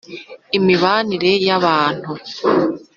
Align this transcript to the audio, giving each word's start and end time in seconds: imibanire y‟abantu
imibanire 0.57 1.31
y‟abantu 1.45 2.11